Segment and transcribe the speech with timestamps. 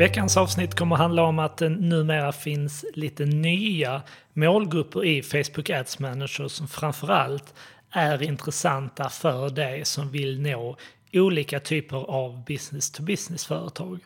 [0.00, 5.70] Veckans avsnitt kommer att handla om att det numera finns lite nya målgrupper i Facebook
[5.70, 7.54] Ads Manager som framförallt
[7.90, 10.76] är intressanta för dig som vill nå
[11.12, 13.98] olika typer av business-to-business-företag.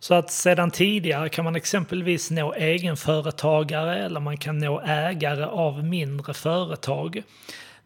[0.00, 5.84] Så att sedan tidigare kan man exempelvis nå egenföretagare eller man kan nå ägare av
[5.84, 7.22] mindre företag.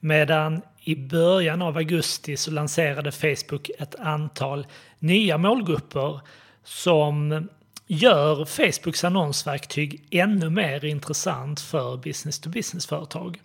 [0.00, 4.66] Medan i början av augusti så lanserade Facebook ett antal
[4.98, 6.20] nya målgrupper
[6.64, 7.48] som
[7.86, 13.40] gör Facebooks annonsverktyg ännu mer intressant för business-to-business-företag.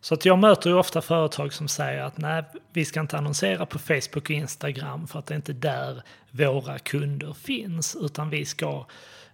[0.00, 3.66] Så att jag möter ju ofta företag som säger att nej, vi ska inte annonsera
[3.66, 8.44] på Facebook och Instagram för att det är inte där våra kunder finns, utan vi
[8.44, 8.86] ska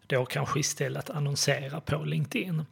[0.07, 2.67] då kanske istället annonsera på LinkedIn.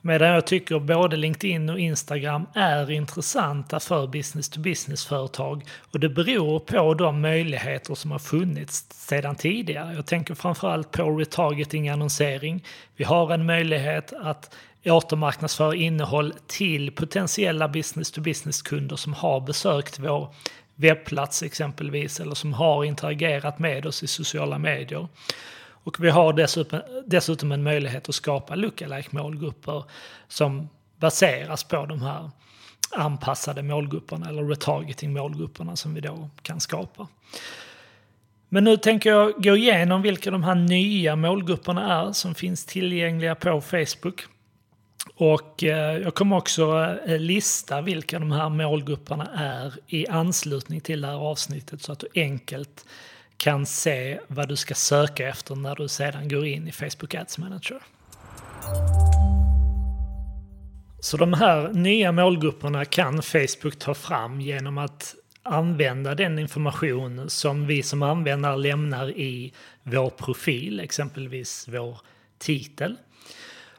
[0.00, 6.94] Medan jag tycker både LinkedIn och Instagram är intressanta för business-to-business-företag och det beror på
[6.94, 9.94] de möjligheter som har funnits sedan tidigare.
[9.94, 12.64] Jag tänker framförallt på retargeting-annonsering.
[12.96, 20.34] Vi har en möjlighet att återmarknadsföra innehåll till potentiella business-to-business-kunder som har besökt vår
[20.74, 25.08] webbplats exempelvis eller som har interagerat med oss i sociala medier.
[25.88, 29.84] Och vi har dessutom, dessutom en möjlighet att skapa lookalike målgrupper
[30.28, 32.30] som baseras på de här
[32.90, 37.08] anpassade målgrupperna eller retargeting målgrupperna som vi då kan skapa.
[38.48, 43.34] Men nu tänker jag gå igenom vilka de här nya målgrupperna är som finns tillgängliga
[43.34, 44.22] på Facebook.
[45.14, 51.00] Och eh, jag kommer också eh, lista vilka de här målgrupperna är i anslutning till
[51.00, 52.84] det här avsnittet så att du enkelt
[53.38, 57.38] kan se vad du ska söka efter när du sedan går in i Facebook Ads
[57.38, 57.82] Manager.
[61.00, 67.66] Så de här nya målgrupperna kan Facebook ta fram genom att använda den information som
[67.66, 69.52] vi som användare lämnar i
[69.82, 72.00] vår profil, exempelvis vår
[72.38, 72.96] titel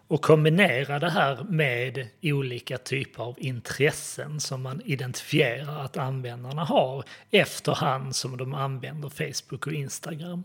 [0.09, 7.03] och kombinera det här med olika typer av intressen som man identifierar att användarna har
[7.31, 10.43] efterhand som de använder Facebook och Instagram.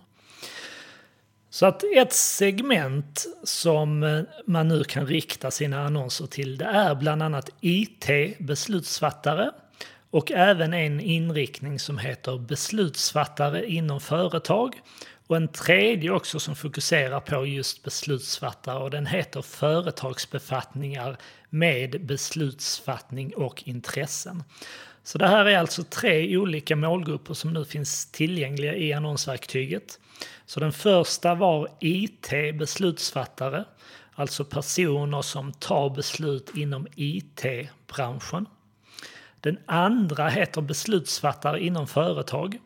[1.50, 7.22] Så att ett segment som man nu kan rikta sina annonser till det är bland
[7.22, 9.50] annat IT-beslutsfattare
[10.10, 14.74] och även en inriktning som heter beslutsfattare inom företag
[15.26, 21.16] och en tredje också som fokuserar på just beslutsfattare och den heter företagsbefattningar
[21.50, 24.42] med beslutsfattning och intressen.
[25.02, 29.98] Så det här är alltså tre olika målgrupper som nu finns tillgängliga i annonsverktyget.
[30.46, 33.64] Så den första var IT-beslutsfattare,
[34.14, 38.46] alltså personer som tar beslut inom IT-branschen.
[39.40, 42.58] Den andra heter beslutsfattare inom företag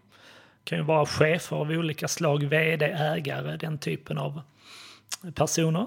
[0.69, 4.43] kan ju vara chefer av olika slag, vd, ägare, den typen av
[5.34, 5.87] personer.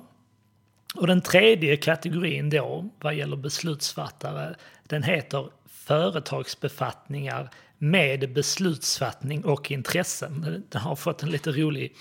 [0.96, 10.66] Och den tredje kategorin då, vad gäller beslutsfattare, den heter företagsbefattningar med beslutsfattning och intressen.
[10.70, 11.96] Den har fått en lite rolig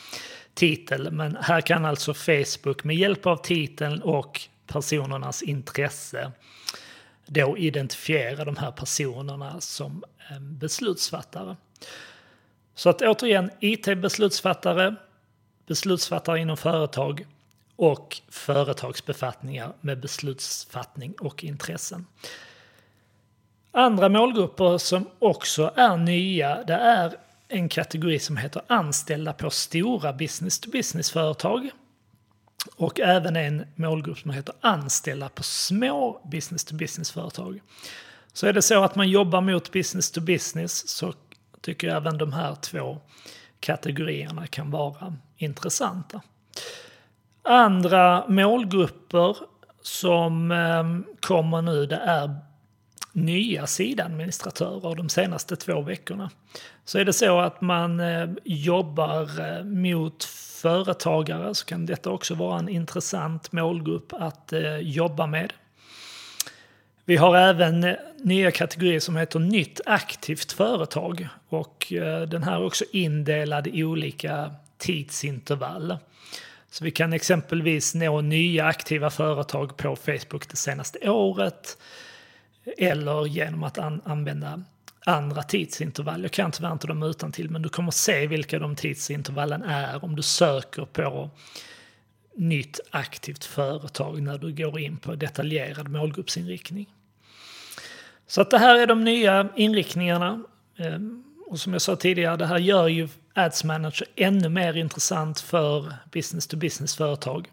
[0.54, 6.32] titel, men här kan alltså Facebook med hjälp av titeln och personernas intresse
[7.26, 11.56] då identifiera de här personerna som eh, beslutsfattare.
[12.74, 14.94] Så att återigen, IT-beslutsfattare,
[15.66, 17.26] beslutsfattare inom företag
[17.76, 22.06] och företagsbefattningar med beslutsfattning och intressen.
[23.72, 27.16] Andra målgrupper som också är nya, det är
[27.48, 31.70] en kategori som heter anställda på stora business-to-business-företag.
[32.76, 37.60] Och även en målgrupp som heter anställda på små business-to-business-företag.
[38.32, 41.14] Så är det så att man jobbar mot business-to-business så
[41.60, 42.98] tycker jag även de här två
[43.60, 46.20] kategorierna kan vara intressanta.
[47.42, 49.36] Andra målgrupper
[49.82, 52.36] som ehm, kommer nu det är
[53.12, 56.30] nya sidadministratörer de senaste två veckorna.
[56.84, 60.24] Så är det så att man ehm, eh, jobbar mot
[60.62, 65.52] företagare så kan detta också vara en intressant målgrupp att eh, jobba med.
[67.10, 72.52] Vi har även eh, nya kategorier som heter nytt aktivt företag och eh, den här
[72.52, 75.96] är också indelad i olika tidsintervall.
[76.70, 81.78] Så vi kan exempelvis nå nya aktiva företag på Facebook det senaste året
[82.78, 84.62] eller genom att an använda
[85.06, 86.22] andra tidsintervall.
[86.22, 90.04] Jag kan tyvärr inte dem utan till men du kommer se vilka de tidsintervallen är
[90.04, 91.30] om du söker på
[92.34, 96.86] nytt aktivt företag när du går in på detaljerad målgruppsinriktning.
[98.30, 100.42] Så att det här är de nya inriktningarna.
[100.76, 105.40] Ehm, och som jag sa tidigare, det här gör ju Ads Manager ännu mer intressant
[105.40, 107.48] för business-to-business-företag.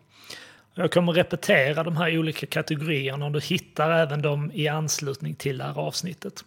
[0.74, 5.57] Jag kommer repetera de här olika kategorierna och du hittar även dem i anslutning till
[5.57, 6.45] det här avsnittet.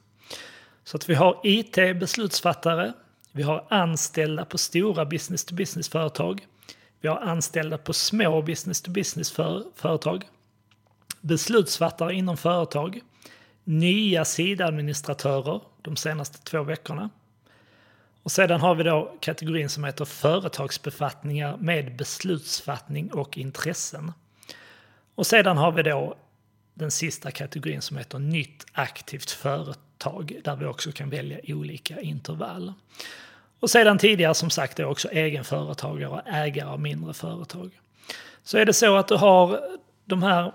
[0.85, 2.93] Så att vi har IT-beslutsfattare,
[3.33, 6.47] vi har anställda på stora business-to-business-företag,
[7.01, 10.25] vi har anställda på små business-to-business-företag,
[11.21, 13.01] beslutsfattare inom företag,
[13.71, 17.11] nya sidadministratörer de senaste två veckorna.
[18.23, 24.13] Och sedan har vi då kategorin som heter företagsbefattningar med beslutsfattning och intressen.
[25.15, 26.17] Och sedan har vi då
[26.75, 32.73] den sista kategorin som heter nytt aktivt företag där vi också kan välja olika intervall.
[33.61, 37.81] Och sedan tidigare som sagt är också egenföretagare och ägare av mindre företag.
[38.43, 39.61] Så är det så att du har
[40.05, 40.53] de här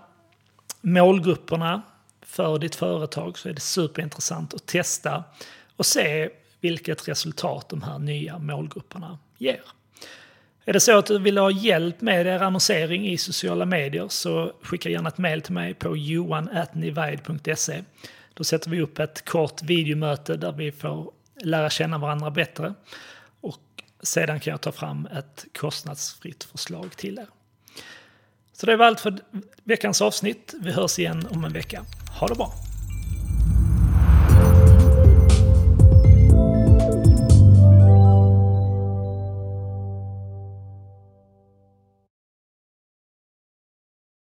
[0.82, 1.82] målgrupperna
[2.28, 5.24] för ditt företag så är det superintressant att testa
[5.76, 6.30] och se
[6.62, 9.62] vilket resultat de här nya målgrupperna ger.
[10.66, 14.54] Är det så att du vill ha hjälp med er annonsering i sociala medier så
[14.62, 17.84] skicka gärna ett mail till mig på johan.nivide.se.
[18.34, 21.12] Då sätter vi upp ett kort videomöte där vi får
[21.42, 22.74] lära känna varandra bättre
[23.42, 27.28] och sedan kan jag ta fram ett kostnadsfritt förslag till er.
[28.54, 29.20] Så det var allt för
[29.64, 30.54] veckans avsnitt.
[30.62, 31.86] Vi hörs igen om en vecka.
[32.16, 32.65] Ha det bra!